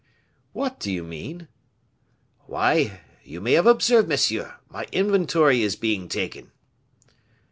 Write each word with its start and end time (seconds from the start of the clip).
"What 0.51 0.79
do 0.79 0.91
you 0.91 1.03
mean?" 1.03 1.47
"Why, 2.47 3.01
you 3.23 3.39
may 3.39 3.51
have 3.53 3.67
observed, 3.67 4.09
monsieur, 4.09 4.55
my 4.67 4.87
inventory 4.91 5.61
is 5.61 5.75
being 5.75 6.09
taken." 6.09 6.51